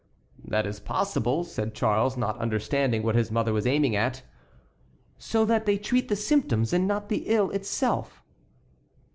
[0.43, 4.23] "That is possible," said Charles, not understanding what his mother was aiming at.
[5.19, 8.23] "So that they treat the symptoms and not the ill itself."